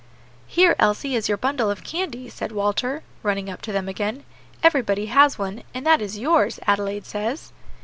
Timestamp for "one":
5.37-5.61